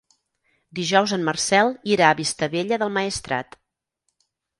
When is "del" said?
2.85-2.93